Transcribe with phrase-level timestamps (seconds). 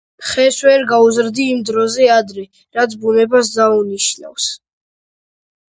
[0.27, 2.47] „ხეს ვერ გაზრდი იმ დროზე ადრე,
[2.79, 4.51] რაც ბუნებას დაუნიშნავს.“